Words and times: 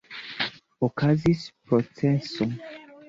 Okazis 0.87 1.41
proceso. 1.67 2.43